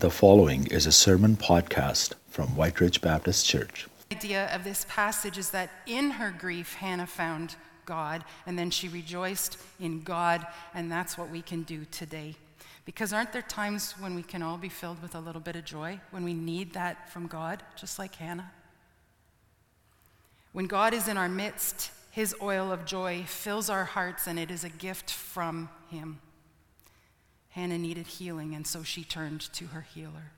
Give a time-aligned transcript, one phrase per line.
[0.00, 3.86] The following is a sermon podcast from White Ridge Baptist Church.
[4.08, 8.70] The idea of this passage is that in her grief, Hannah found God, and then
[8.70, 12.34] she rejoiced in God, and that's what we can do today.
[12.86, 15.66] Because aren't there times when we can all be filled with a little bit of
[15.66, 18.52] joy, when we need that from God, just like Hannah?
[20.52, 24.50] When God is in our midst, his oil of joy fills our hearts, and it
[24.50, 26.20] is a gift from Him.
[27.50, 30.32] Hannah needed healing, and so she turned to her healer.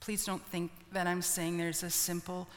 [0.00, 2.48] Please don't think that I'm saying there's a simple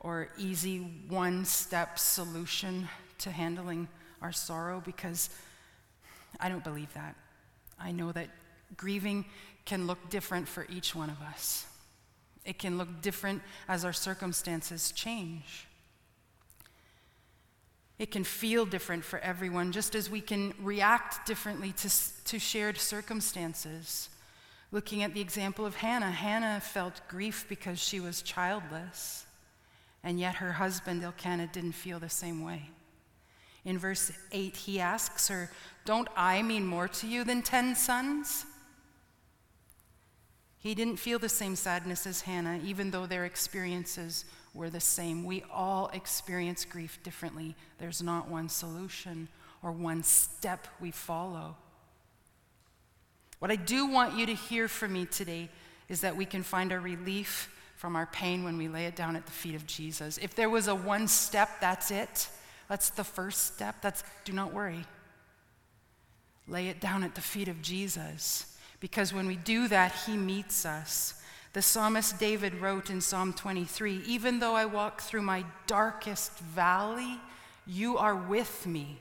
[0.00, 0.78] or easy
[1.08, 2.88] one step solution
[3.18, 3.88] to handling
[4.22, 5.30] our sorrow because
[6.38, 7.16] I don't believe that.
[7.80, 8.28] I know that
[8.76, 9.24] grieving
[9.64, 11.66] can look different for each one of us,
[12.44, 15.66] it can look different as our circumstances change.
[17.98, 21.90] It can feel different for everyone, just as we can react differently to,
[22.24, 24.08] to shared circumstances.
[24.70, 29.26] Looking at the example of Hannah, Hannah felt grief because she was childless,
[30.04, 32.70] and yet her husband Elkanah didn't feel the same way.
[33.64, 35.50] In verse 8, he asks her,
[35.84, 38.46] Don't I mean more to you than ten sons?
[40.58, 44.24] He didn't feel the same sadness as Hannah, even though their experiences
[44.58, 45.24] were the same.
[45.24, 47.54] We all experience grief differently.
[47.78, 49.28] There's not one solution
[49.62, 51.56] or one step we follow.
[53.38, 55.48] What I do want you to hear from me today
[55.88, 59.14] is that we can find our relief from our pain when we lay it down
[59.14, 60.18] at the feet of Jesus.
[60.18, 62.28] If there was a one step, that's it.
[62.68, 63.76] That's the first step.
[63.80, 64.84] That's do not worry.
[66.48, 68.56] Lay it down at the feet of Jesus.
[68.80, 71.17] Because when we do that, he meets us.
[71.54, 77.18] The psalmist David wrote in Psalm 23 Even though I walk through my darkest valley,
[77.66, 78.98] you are with me.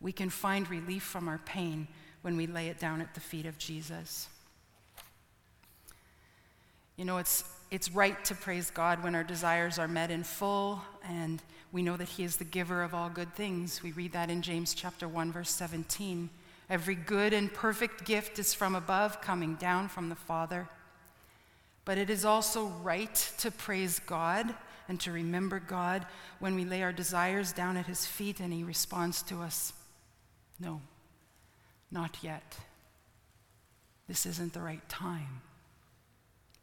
[0.00, 1.86] We can find relief from our pain
[2.22, 4.28] when we lay it down at the feet of Jesus.
[6.96, 10.82] You know, it's, it's right to praise God when our desires are met in full,
[11.08, 11.40] and
[11.72, 13.82] we know that He is the giver of all good things.
[13.82, 16.28] We read that in James chapter 1, verse 17.
[16.68, 20.68] Every good and perfect gift is from above, coming down from the Father
[21.90, 24.54] but it is also right to praise God
[24.88, 26.06] and to remember God
[26.38, 29.72] when we lay our desires down at His feet and He responds to us
[30.60, 30.82] No,
[31.90, 32.58] not yet.
[34.06, 35.42] This isn't the right time.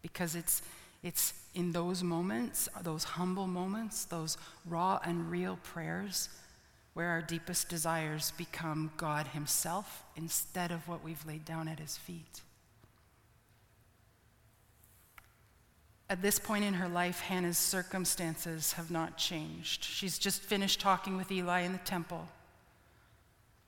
[0.01, 0.61] Because it's,
[1.03, 6.29] it's in those moments, those humble moments, those raw and real prayers,
[6.93, 11.97] where our deepest desires become God Himself instead of what we've laid down at His
[11.97, 12.43] feet.
[16.09, 19.83] At this point in her life, Hannah's circumstances have not changed.
[19.83, 22.29] She's just finished talking with Eli in the temple.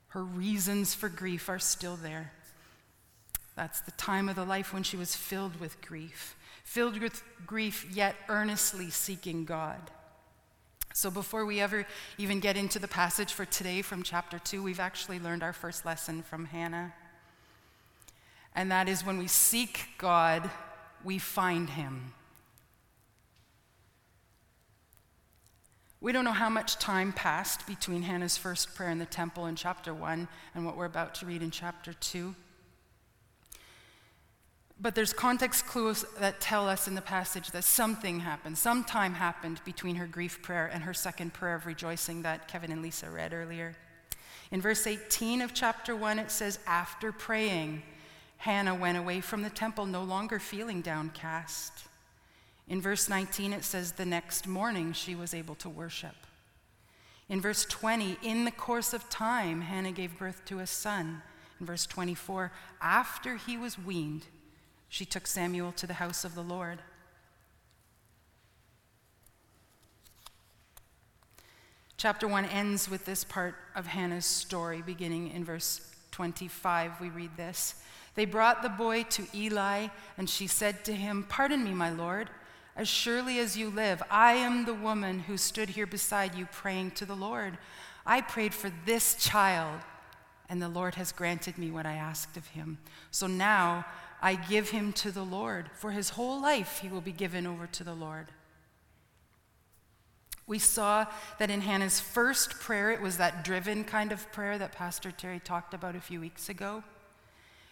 [0.10, 2.32] Her reasons for grief are still there.
[3.56, 7.86] That's the time of the life when she was filled with grief, filled with grief,
[7.92, 9.92] yet earnestly seeking God.
[10.94, 11.86] So, before we ever
[12.18, 15.86] even get into the passage for today from chapter 2, we've actually learned our first
[15.86, 16.94] lesson from Hannah.
[18.56, 20.50] And that is when we seek God,
[21.04, 22.14] we find him.
[26.02, 29.56] We don't know how much time passed between Hannah's first prayer in the temple in
[29.56, 32.34] chapter 1 and what we're about to read in chapter 2.
[34.82, 39.16] But there's context clues that tell us in the passage that something happened, some time
[39.16, 43.10] happened between her grief prayer and her second prayer of rejoicing that Kevin and Lisa
[43.10, 43.76] read earlier.
[44.52, 47.84] In verse 18 of chapter 1, it says, After praying,
[48.38, 51.89] Hannah went away from the temple, no longer feeling downcast.
[52.70, 56.16] In verse 19, it says, The next morning she was able to worship.
[57.28, 61.24] In verse 20, in the course of time, Hannah gave birth to a son.
[61.60, 64.28] In verse 24, after he was weaned,
[64.88, 66.80] she took Samuel to the house of the Lord.
[71.98, 75.82] Chapter 1 ends with this part of Hannah's story, beginning in verse
[76.12, 77.02] 25.
[77.02, 77.76] We read this
[78.16, 79.88] They brought the boy to Eli,
[80.18, 82.30] and she said to him, Pardon me, my Lord.
[82.80, 86.92] As surely as you live, I am the woman who stood here beside you praying
[86.92, 87.58] to the Lord.
[88.06, 89.82] I prayed for this child,
[90.48, 92.78] and the Lord has granted me what I asked of him.
[93.12, 93.86] So now
[94.22, 95.70] I give him to the Lord.
[95.74, 98.28] For his whole life, he will be given over to the Lord.
[100.48, 101.06] We saw
[101.38, 105.42] that in Hannah's first prayer, it was that driven kind of prayer that Pastor Terry
[105.42, 106.86] talked about a few weeks ago.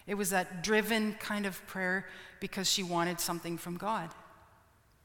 [0.06, 2.08] It was that driven kind of prayer
[2.42, 4.10] because she wanted something from God.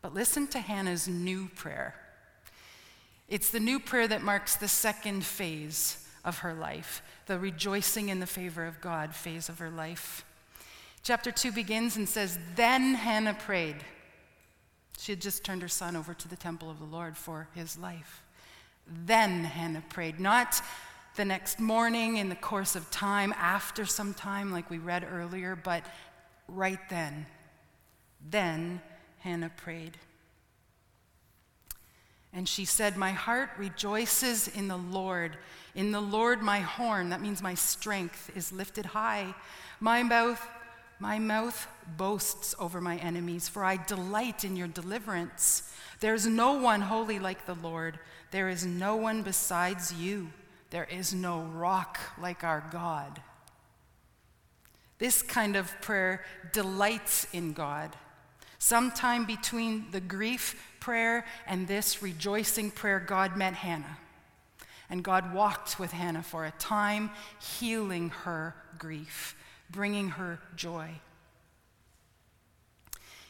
[0.03, 1.95] But listen to Hannah's new prayer.
[3.29, 8.21] It's the new prayer that marks the second phase of her life, the rejoicing in
[8.21, 10.25] the favor of God phase of her life.
[11.05, 13.77] Chapter 2 begins and says, Then Hannah prayed.
[14.99, 17.79] She had just turned her son over to the temple of the Lord for his
[17.79, 18.23] life.
[18.87, 20.61] Then Hannah prayed, not
[21.17, 25.57] the next morning in the course of time, after some time, like we read earlier,
[25.57, 25.85] but
[26.49, 27.27] right then.
[28.31, 28.81] Then
[29.23, 29.99] Hannah prayed.
[32.33, 35.37] And she said, My heart rejoices in the Lord.
[35.75, 39.35] In the Lord, my horn, that means my strength, is lifted high.
[39.81, 40.45] My mouth,
[40.99, 41.67] my mouth
[41.97, 45.73] boasts over my enemies, for I delight in your deliverance.
[46.01, 47.99] There is no one holy like the Lord.
[48.31, 50.31] There is no one besides you.
[50.71, 53.21] There is no rock like our God.
[54.99, 57.95] This kind of prayer delights in God.
[58.63, 63.99] Sometime between the grief prayer and this rejoicing prayer, God met Hannah.
[64.89, 67.11] And God walked with Hannah for a time,
[67.59, 69.35] healing her grief,
[69.69, 70.91] bringing her joy.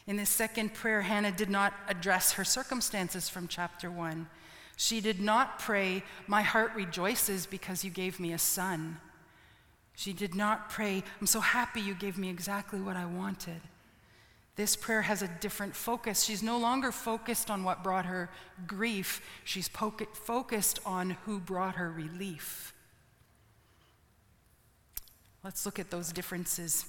[0.06, 4.28] In this second prayer, Hannah did not address her circumstances from chapter 1.
[4.76, 8.98] She did not pray, My heart rejoices because you gave me a son.
[9.96, 13.62] She did not pray, I'm so happy you gave me exactly what I wanted.
[14.54, 16.24] This prayer has a different focus.
[16.24, 18.28] She's no longer focused on what brought her
[18.66, 22.74] grief, she's focused on who brought her relief.
[25.42, 26.84] Let's look at those differences.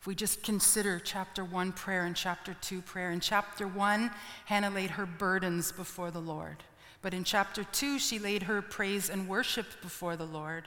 [0.00, 4.10] If we just consider chapter 1 prayer and chapter 2 prayer, in chapter 1,
[4.46, 6.64] Hannah laid her burdens before the Lord.
[7.02, 10.66] But in chapter 2, she laid her praise and worship before the Lord.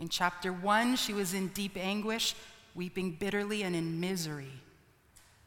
[0.00, 2.34] In chapter 1, she was in deep anguish,
[2.74, 4.52] weeping bitterly and in misery.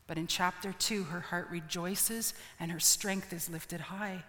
[0.08, 4.24] But in chapter 2, her heart rejoices and her strength is lifted high.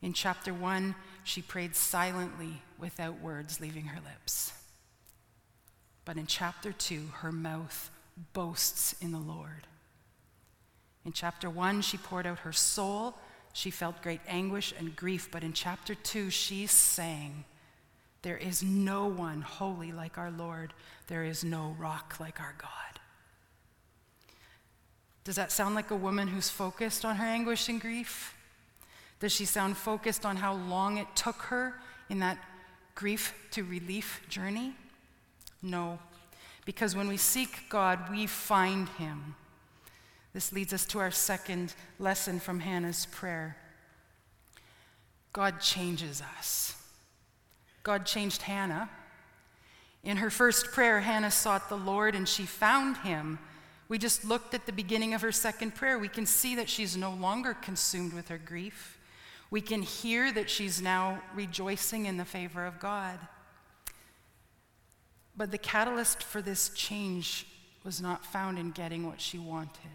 [0.00, 0.94] In chapter 1,
[1.24, 4.52] she prayed silently without words leaving her lips.
[6.04, 7.90] But in chapter 2, her mouth
[8.32, 9.66] boasts in the Lord.
[11.04, 13.18] In chapter 1, she poured out her soul.
[13.52, 15.30] She felt great anguish and grief.
[15.30, 17.44] But in chapter 2, she sang,
[18.22, 20.72] There is no one holy like our Lord.
[21.08, 22.87] There is no rock like our God.
[25.28, 28.34] Does that sound like a woman who's focused on her anguish and grief?
[29.20, 31.74] Does she sound focused on how long it took her
[32.08, 32.38] in that
[32.94, 34.72] grief to relief journey?
[35.60, 35.98] No.
[36.64, 39.34] Because when we seek God, we find Him.
[40.32, 43.58] This leads us to our second lesson from Hannah's prayer.
[45.34, 46.74] God changes us.
[47.82, 48.88] God changed Hannah.
[50.02, 53.38] In her first prayer, Hannah sought the Lord and she found Him
[53.88, 55.98] we just looked at the beginning of her second prayer.
[55.98, 58.98] We can see that she's no longer consumed with her grief.
[59.50, 63.18] We can hear that she's now rejoicing in the favor of God.
[65.36, 67.46] But the catalyst for this change
[67.82, 69.90] was not found in getting what she wanted.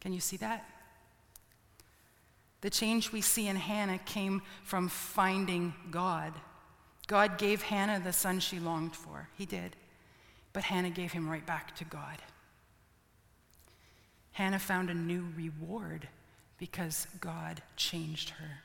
[0.00, 0.68] Can you see that?
[2.62, 6.32] The change we see in Hannah came from finding God.
[7.06, 9.28] God gave Hannah the son she longed for.
[9.36, 9.76] He did.
[10.56, 12.16] But Hannah gave him right back to God.
[14.32, 16.08] Hannah found a new reward
[16.56, 18.62] because God changed her.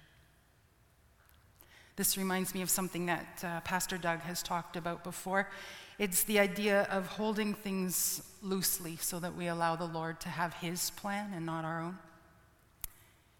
[1.97, 5.49] This reminds me of something that uh, Pastor Doug has talked about before.
[5.99, 10.53] It's the idea of holding things loosely so that we allow the Lord to have
[10.53, 11.97] His plan and not our own.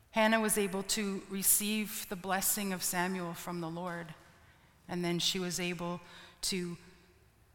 [0.10, 4.08] Hannah was able to receive the blessing of Samuel from the Lord,
[4.90, 6.02] and then she was able
[6.42, 6.76] to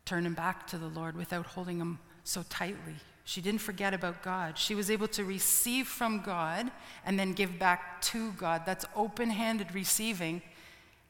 [0.06, 2.94] turn him back to the Lord without holding him so tightly.
[3.25, 4.56] She didn't forget about God.
[4.56, 6.70] She was able to receive from God
[7.04, 8.62] and then give back to God.
[8.64, 10.42] That's open handed receiving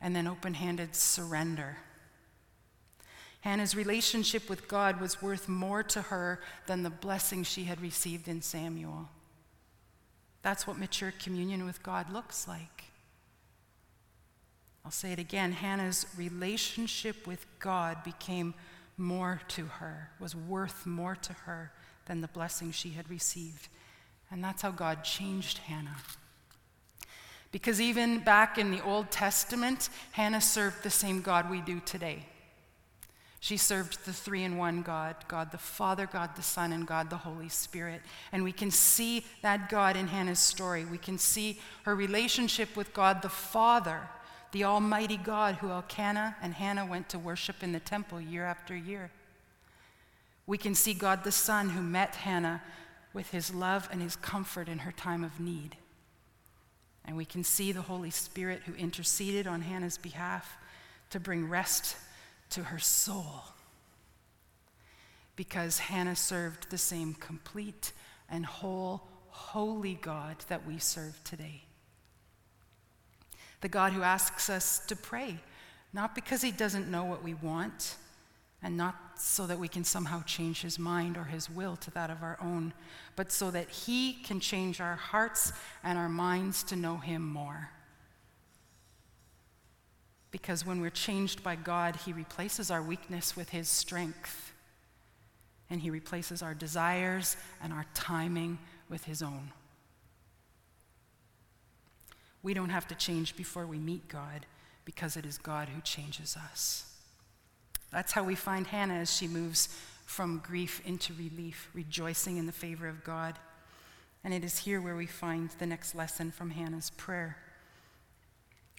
[0.01, 1.77] and then open handed surrender.
[3.43, 8.29] Hannah's relationship with God was worth more to her than the blessing she had received
[8.29, 9.09] in Samuel.
[10.43, 12.85] That's what mature communion with God looks like.
[14.85, 18.55] I'll say it again Hannah's relationship with God became
[18.97, 21.73] more to her, was worth more to her
[22.07, 23.69] than the blessing she had received.
[24.31, 25.97] And that's how God changed Hannah.
[27.53, 32.27] Because even back in the Old Testament, Hannah served the same God we do today.
[33.41, 37.11] She served the three in one God God the Father, God the Son, and God
[37.11, 38.03] the Holy Spirit.
[38.33, 40.85] And we can see that God in Hannah's story.
[40.85, 44.09] We can see her relationship with God the Father
[44.53, 48.75] the Almighty God who Elkanah and Hannah went to worship in the temple year after
[48.77, 49.11] year.
[50.47, 52.63] We can see God the Son who met Hannah
[53.13, 55.77] with his love and his comfort in her time of need.
[57.05, 60.57] And we can see the Holy Spirit who interceded on Hannah's behalf
[61.11, 61.97] to bring rest
[62.51, 63.45] to her soul.
[65.35, 67.93] Because Hannah served the same complete
[68.29, 71.66] and whole, holy God that we serve today.
[73.61, 75.39] The God who asks us to pray,
[75.93, 77.97] not because he doesn't know what we want,
[78.63, 82.11] and not so that we can somehow change his mind or his will to that
[82.11, 82.73] of our own,
[83.15, 85.53] but so that he can change our hearts
[85.85, 87.71] and our minds to know him more.
[90.31, 94.53] Because when we're changed by God, he replaces our weakness with his strength,
[95.71, 98.59] and he replaces our desires and our timing
[98.89, 99.53] with his own.
[102.47, 104.47] We don't have to change before we meet God
[104.85, 106.85] because it is God who changes us.
[107.91, 109.69] That's how we find Hannah as she moves
[110.05, 113.35] from grief into relief, rejoicing in the favor of God.
[114.23, 117.37] And it is here where we find the next lesson from Hannah's prayer.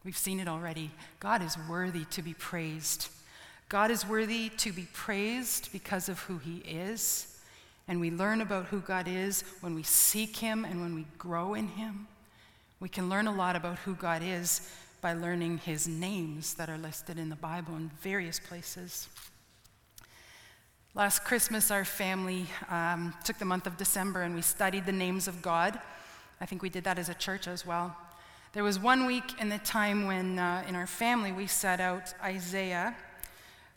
[0.05, 0.91] We've seen it already.
[1.19, 3.09] God is worthy to be praised.
[3.67, 7.38] God is worthy to be praised because of who he is.
[7.89, 11.53] And we learn about who God is when we seek him and when we grow
[11.53, 12.07] in him.
[12.79, 14.69] We can learn a lot about who God is
[15.01, 19.10] by learning his names that are listed in the Bible in various places.
[20.93, 25.27] Last Christmas, our family um, took the month of December and we studied the names
[25.27, 25.79] of God.
[26.39, 27.96] I think we did that as a church as well.
[28.53, 32.13] There was one week in the time when, uh, in our family, we set out
[32.24, 32.96] Isaiah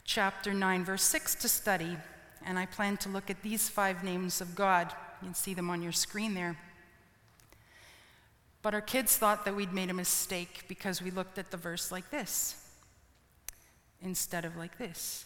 [0.04, 1.96] chapter 9, verse 6 to study,
[2.44, 4.92] and I plan to look at these five names of God.
[5.22, 6.56] You can see them on your screen there.
[8.62, 11.90] But our kids thought that we'd made a mistake because we looked at the verse
[11.90, 12.56] like this
[14.02, 15.24] instead of like this.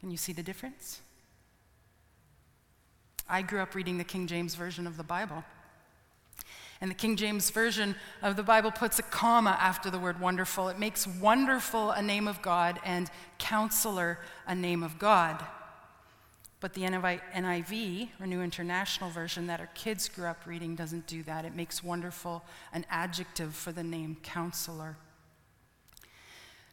[0.00, 1.00] Can you see the difference?
[3.28, 5.44] I grew up reading the King James Version of the Bible.
[6.80, 10.68] And the King James Version of the Bible puts a comma after the word wonderful.
[10.68, 15.44] It makes wonderful a name of God and counselor a name of God.
[16.62, 21.24] But the NIV, or New International Version, that our kids grew up reading, doesn't do
[21.24, 21.44] that.
[21.44, 24.96] It makes wonderful an adjective for the name counselor.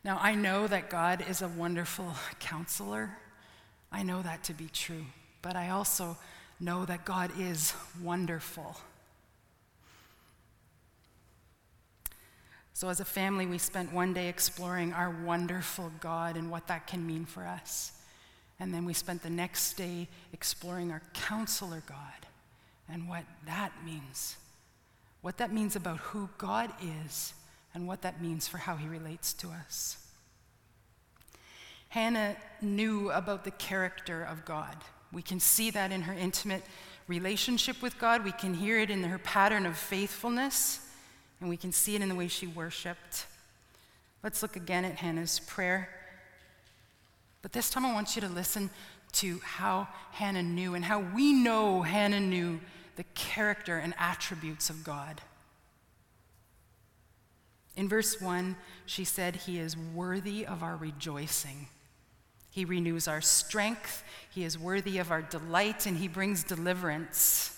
[0.04, 3.18] Now, I know that God is a wonderful counselor.
[3.92, 5.06] I know that to be true.
[5.42, 6.18] But I also
[6.60, 8.78] know that God is wonderful.
[12.74, 16.86] So, as a family, we spent one day exploring our wonderful God and what that
[16.86, 17.94] can mean for us.
[18.60, 22.28] And then we spent the next day exploring our counselor God
[22.92, 24.36] and what that means.
[25.22, 26.72] What that means about who God
[27.08, 27.34] is
[27.74, 29.98] and what that means for how he relates to us.
[31.90, 34.76] Hannah knew about the character of God.
[35.12, 36.64] We can see that in her intimate
[37.08, 38.24] relationship with God.
[38.24, 40.88] We can hear it in her pattern of faithfulness,
[41.42, 43.26] and we can see it in the way she worshiped.
[44.24, 45.90] Let's look again at Hannah's prayer.
[47.42, 48.70] But this time I want you to listen
[49.14, 52.60] to how Hannah knew and how we know Hannah knew
[52.96, 55.22] the character and attributes of God.
[57.76, 61.68] In verse 1, she said, He is worthy of our rejoicing.
[62.52, 64.04] He renews our strength.
[64.30, 67.56] He is worthy of our delight, and He brings deliverance.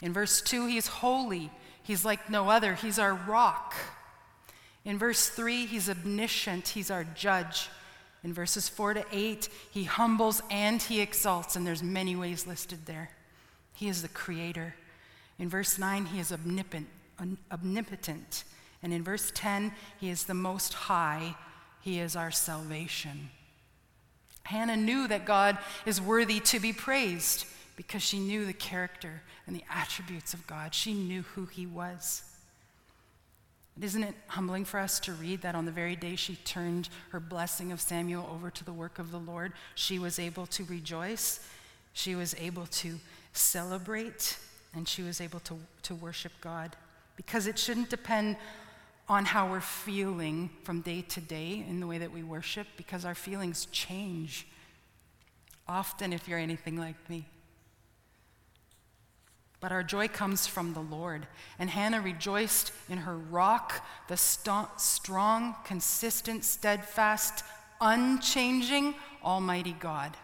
[0.00, 1.50] In verse 2, He is holy.
[1.82, 2.74] He's like no other.
[2.74, 3.74] He's our rock.
[4.84, 6.68] In verse 3, He's omniscient.
[6.68, 7.68] He's our judge.
[8.22, 12.86] In verses 4 to 8, he humbles and he exalts, and there's many ways listed
[12.86, 13.10] there.
[13.74, 14.74] He is the creator.
[15.38, 16.88] In verse 9, he is omnipotent.
[17.50, 18.44] omnipotent.
[18.82, 21.34] And in verse 10, he is the most high.
[21.80, 23.30] He is our salvation.
[24.42, 27.46] Hannah knew that God is worthy to be praised
[27.76, 30.74] because she knew the character and the attributes of God.
[30.74, 32.22] She knew who he was.
[33.82, 37.20] Isn't it humbling for us to read that on the very day she turned her
[37.20, 41.40] blessing of Samuel over to the work of the Lord, she was able to rejoice,
[41.94, 42.98] she was able to
[43.32, 44.38] celebrate,
[44.74, 46.76] and she was able to, to worship God?
[47.16, 48.36] Because it shouldn't depend
[49.08, 53.04] on how we're feeling from day to day in the way that we worship, because
[53.04, 54.46] our feelings change.
[55.66, 57.26] Often, if you're anything like me.
[59.60, 61.26] But our joy comes from the Lord.
[61.58, 67.44] And Hannah rejoiced in her rock, the st- strong, consistent, steadfast,
[67.80, 70.16] unchanging, almighty God.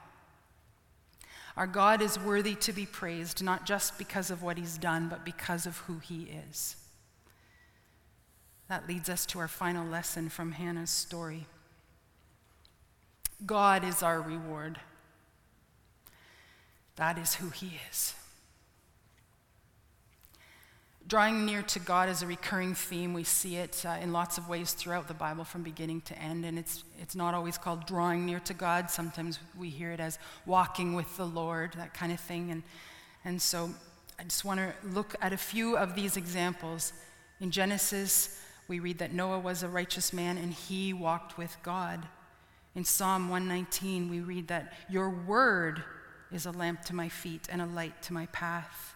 [1.56, 5.24] Our God is worthy to be praised, not just because of what he's done, but
[5.24, 6.76] because of who he is.
[8.68, 11.46] That leads us to our final lesson from Hannah's story.
[13.44, 14.80] God is our reward.
[16.96, 18.14] That is who he is.
[21.08, 23.14] Drawing near to God is a recurring theme.
[23.14, 26.44] We see it uh, in lots of ways throughout the Bible from beginning to end.
[26.44, 28.90] And it's, it's not always called drawing near to God.
[28.90, 32.50] Sometimes we hear it as walking with the Lord, that kind of thing.
[32.50, 32.64] And,
[33.24, 33.70] and so
[34.18, 36.92] I just want to look at a few of these examples.
[37.40, 42.04] In Genesis, we read that Noah was a righteous man and he walked with God.
[42.74, 45.84] In Psalm 119, we read that your word
[46.32, 48.95] is a lamp to my feet and a light to my path.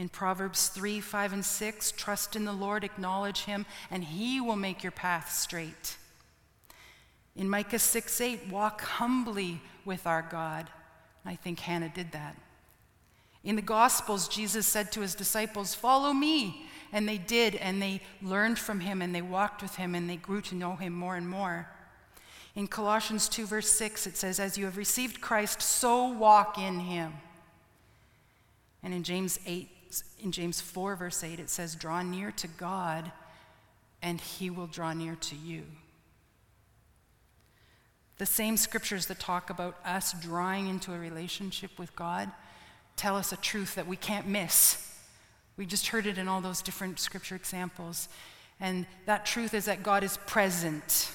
[0.00, 4.56] In Proverbs 3 5 and 6, trust in the Lord, acknowledge him, and he will
[4.56, 5.98] make your path straight.
[7.36, 10.70] In Micah 6 8, walk humbly with our God.
[11.26, 12.34] I think Hannah did that.
[13.44, 16.64] In the Gospels, Jesus said to his disciples, Follow me.
[16.92, 20.16] And they did, and they learned from him, and they walked with him, and they
[20.16, 21.68] grew to know him more and more.
[22.54, 26.80] In Colossians 2, verse 6, it says, As you have received Christ, so walk in
[26.80, 27.12] him.
[28.82, 29.68] And in James 8,
[30.18, 33.10] in James 4, verse 8, it says, Draw near to God,
[34.02, 35.64] and he will draw near to you.
[38.18, 42.30] The same scriptures that talk about us drawing into a relationship with God
[42.96, 44.94] tell us a truth that we can't miss.
[45.56, 48.10] We just heard it in all those different scripture examples.
[48.60, 51.10] And that truth is that God is present.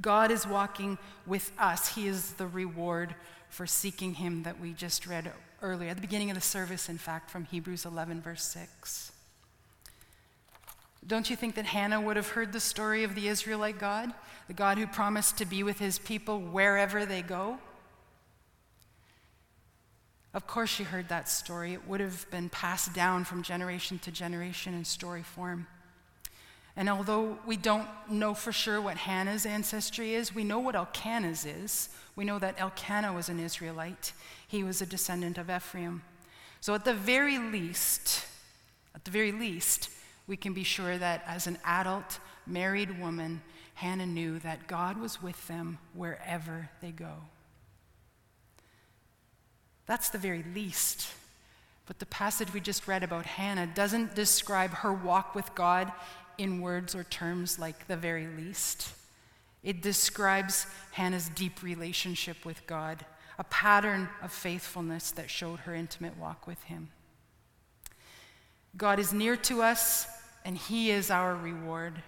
[0.00, 1.94] God is walking with us.
[1.94, 3.14] He is the reward
[3.48, 5.30] for seeking Him that we just read
[5.62, 9.12] earlier, at the beginning of the service, in fact, from Hebrews 11, verse 6.
[11.06, 14.12] Don't you think that Hannah would have heard the story of the Israelite God,
[14.46, 17.58] the God who promised to be with his people wherever they go?
[20.34, 21.72] Of course, she heard that story.
[21.72, 25.66] It would have been passed down from generation to generation in story form.
[26.78, 31.44] And although we don't know for sure what Hannah's ancestry is, we know what Elkanah's
[31.44, 31.88] is.
[32.14, 34.12] We know that Elkanah was an Israelite.
[34.46, 36.02] He was a descendant of Ephraim.
[36.60, 38.24] So at the very least,
[38.94, 39.90] at the very least,
[40.28, 43.42] we can be sure that as an adult, married woman,
[43.74, 47.14] Hannah knew that God was with them wherever they go.
[49.86, 51.08] That's the very least.
[51.86, 55.90] But the passage we just read about Hannah doesn't describe her walk with God
[56.38, 58.94] in words or terms like the very least.
[59.62, 63.04] It describes Hannah's deep relationship with God,
[63.38, 66.90] a pattern of faithfulness that showed her intimate walk with Him.
[68.76, 70.06] God is near to us,
[70.44, 72.02] and He is our reward.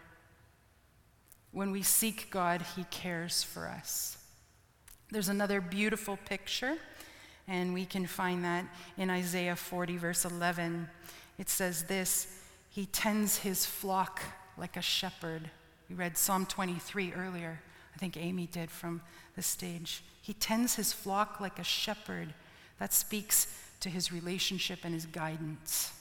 [1.52, 4.16] When we seek God, He cares for us.
[5.10, 6.76] There's another beautiful picture,
[7.48, 8.64] and we can find that
[8.96, 10.88] in Isaiah 40, verse 11.
[11.36, 12.39] It says this
[12.70, 14.22] he tends his flock
[14.56, 15.50] like a shepherd.
[15.88, 17.60] We read Psalm 23 earlier.
[17.94, 19.02] I think Amy did from
[19.34, 20.02] the stage.
[20.22, 22.32] He tends his flock like a shepherd.
[22.78, 25.92] That speaks to his relationship and his guidance.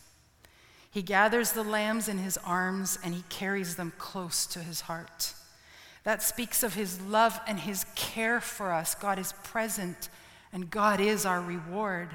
[0.92, 5.34] He gathers the lambs in his arms and he carries them close to his heart.
[6.04, 8.96] That speaks of his love and his care for us.
[8.96, 10.10] God is present
[10.54, 12.10] and God is our reward.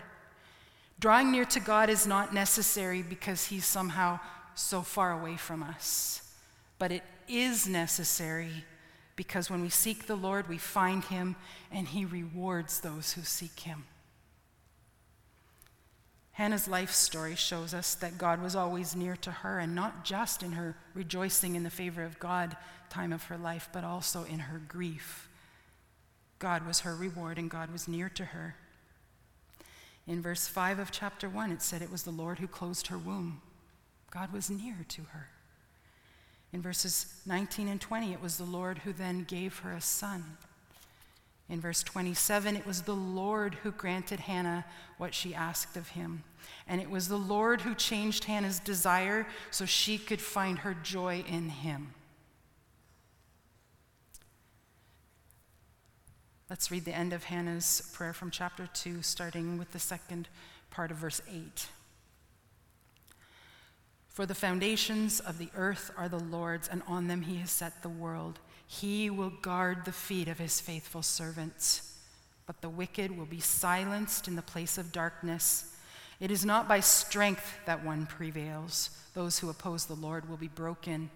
[0.98, 4.20] Drawing near to God is not necessary because he's somehow
[4.54, 6.22] so far away from us.
[6.78, 8.64] But it is necessary
[9.16, 11.36] because when we seek the Lord, we find him
[11.70, 13.84] and he rewards those who seek him.
[16.32, 20.42] Hannah's life story shows us that God was always near to her, and not just
[20.42, 22.56] in her rejoicing in the favor of God
[22.90, 25.28] time of her life, but also in her grief.
[26.40, 28.56] God was her reward, and God was near to her.
[30.08, 32.98] In verse 5 of chapter 1, it said it was the Lord who closed her
[32.98, 33.40] womb.
[34.14, 35.29] God was near to her.
[36.53, 40.37] In verses 19 and 20, it was the Lord who then gave her a son.
[41.48, 44.64] In verse 27, it was the Lord who granted Hannah
[44.96, 46.22] what she asked of him.
[46.68, 51.24] And it was the Lord who changed Hannah's desire so she could find her joy
[51.29, 51.92] in him.
[56.48, 60.29] Let's read the end of Hannah's prayer from chapter 2, starting with the second
[60.70, 61.66] part of verse 8.
[64.14, 67.83] For the foundations of the earth are the Lord's, and on them he has set
[67.83, 68.38] the world.
[68.64, 71.98] He will guard the feet of his faithful servants.
[72.46, 75.74] But the wicked will be silenced in the place of darkness.
[76.20, 78.90] It is not by strength that one prevails.
[79.14, 81.11] Those who oppose the Lord will be broken.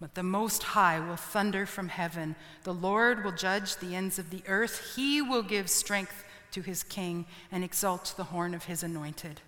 [0.00, 2.34] But the Most High will thunder from heaven.
[2.64, 4.94] The Lord will judge the ends of the earth.
[4.96, 9.42] He will give strength to his king and exalt the horn of his anointed.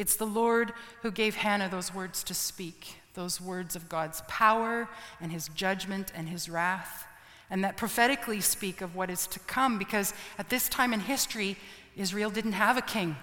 [0.00, 4.88] It's the Lord who gave Hannah those words to speak, those words of God's power
[5.20, 7.06] and his judgment and his wrath,
[7.50, 11.58] and that prophetically speak of what is to come, because at this time in history,
[11.96, 13.14] Israel didn't have a king.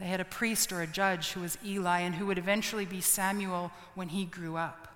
[0.00, 3.00] They had a priest or a judge who was Eli and who would eventually be
[3.00, 4.88] Samuel when he grew up.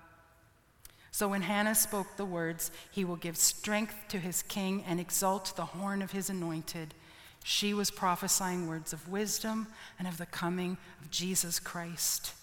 [1.11, 5.55] So when Hannah spoke the words, He will give strength to his king and exalt
[5.55, 6.93] the horn of his anointed,
[7.43, 12.33] she was prophesying words of wisdom and of the coming of Jesus Christ.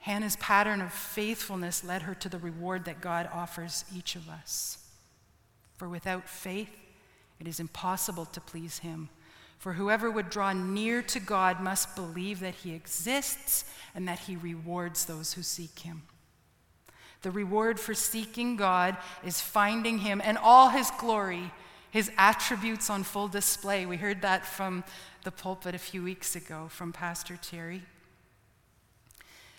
[0.00, 4.78] Hannah's pattern of faithfulness led her to the reward that God offers each of us.
[5.76, 6.70] For without faith,
[7.38, 9.10] it is impossible to please Him.
[9.58, 14.36] For whoever would draw near to God must believe that He exists and that He
[14.36, 16.02] rewards those who seek Him.
[17.22, 21.52] The reward for seeking God is finding Him and all His glory,
[21.90, 23.86] His attributes on full display.
[23.86, 24.84] We heard that from
[25.24, 27.82] the pulpit a few weeks ago from Pastor Terry.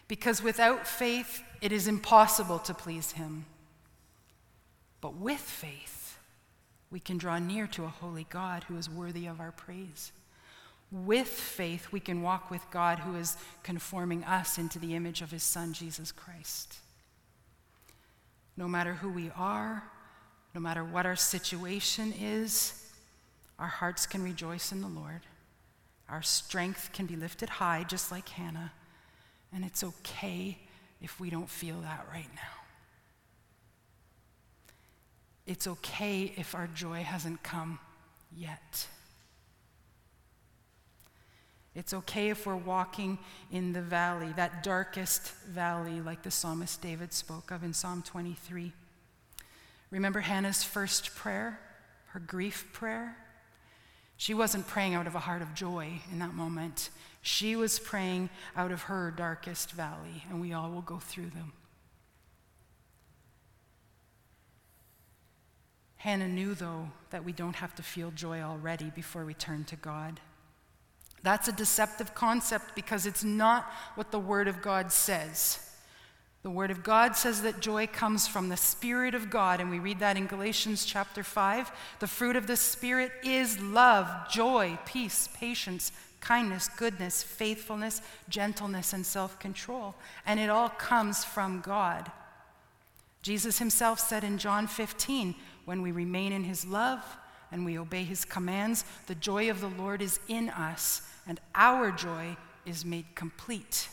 [0.08, 3.46] Because without faith, it is impossible to please Him.
[5.00, 6.18] But with faith,
[6.92, 10.12] we can draw near to a holy God who is worthy of our praise.
[10.92, 15.32] With faith, we can walk with God who is conforming us into the image of
[15.32, 16.76] His Son, Jesus Christ.
[18.58, 19.84] No matter who we are,
[20.54, 22.74] no matter what our situation is,
[23.58, 25.22] our hearts can rejoice in the Lord.
[26.10, 28.74] Our strength can be lifted high, just like Hannah.
[29.54, 30.58] And it's okay
[31.02, 32.42] if we don't feel that right now.
[35.46, 37.80] It's okay if our joy hasn't come
[38.36, 38.88] yet.
[41.74, 43.18] It's okay if we're walking
[43.52, 48.74] in the valley, that darkest valley, like the psalmist David spoke of in Psalm 23.
[49.92, 51.60] Remember Hannah's first prayer,
[52.08, 53.18] her grief prayer?
[54.16, 56.90] She wasn't praying out of a heart of joy in that moment.
[57.22, 61.54] She was praying out of her darkest valley, and we all will go through them.
[65.98, 69.76] Hannah knew, though, that we don't have to feel joy already before we turn to
[69.76, 70.20] God.
[71.22, 75.71] That's a deceptive concept because it's not what the Word of God says.
[76.44, 79.78] The Word of God says that joy comes from the Spirit of God, and we
[79.78, 81.72] read that in Galatians chapter 5.
[82.00, 89.06] The fruit of the Spirit is love, joy, peace, patience, kindness, goodness, faithfulness, gentleness, and
[89.06, 89.94] self control.
[90.26, 92.12] And it all comes from God.
[93.22, 97.04] Jesus himself said in John 15, when we remain in his love
[97.52, 101.92] and we obey his commands, the joy of the Lord is in us and our
[101.92, 103.90] joy is made complete.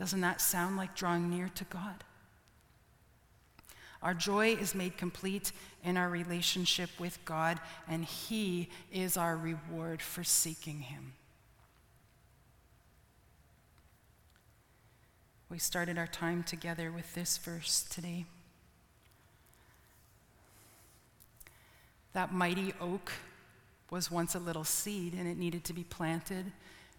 [0.00, 2.04] Doesn't that sound like drawing near to God?
[4.02, 5.52] Our joy is made complete
[5.84, 11.12] in our relationship with God, and He is our reward for seeking Him.
[15.50, 18.24] We started our time together with this verse today.
[22.14, 23.12] That mighty oak
[23.90, 26.52] was once a little seed and it needed to be planted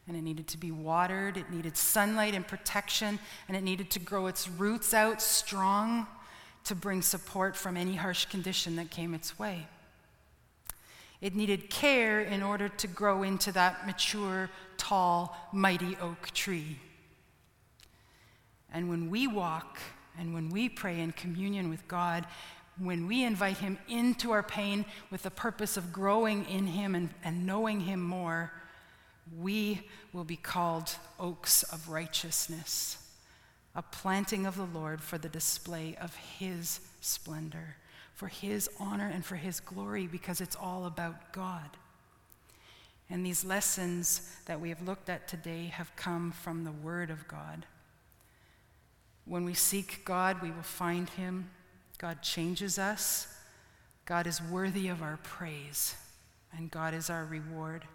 [0.08, 1.38] and it needed to be watered.
[1.38, 6.08] It needed sunlight and protection and it needed to grow its roots out strong
[6.66, 9.68] to bring support from any harsh condition that came its way.
[11.22, 16.80] It needed care in order to grow into that mature, tall, mighty oak tree.
[18.74, 19.80] And when we walk
[20.18, 22.26] and when we pray in communion with God,
[22.80, 27.10] when we invite Him into our pain with the purpose of growing in Him and,
[27.24, 28.52] and knowing Him more,
[29.40, 29.82] we
[30.14, 32.98] will be called oaks of righteousness,
[33.76, 37.78] a planting of the Lord for the display of His splendor,
[38.14, 41.78] for His honor and for His glory, because it's all about God.
[43.10, 47.28] And these lessons that we have looked at today have come from the Word of
[47.28, 47.66] God.
[49.26, 51.50] When we seek God, we will find Him.
[51.98, 53.28] God changes us.
[54.06, 55.96] God is worthy of our praise,
[56.58, 57.86] and God is our reward.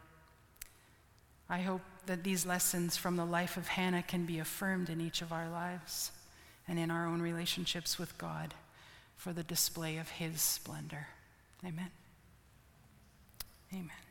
[1.49, 5.23] I hope that these lessons from the life of Hannah can be affirmed in each
[5.23, 6.11] of our lives
[6.69, 8.55] and in our own relationships with God
[9.17, 11.09] for the display of His splendor.
[11.65, 11.91] Amen.
[13.73, 14.06] Amen.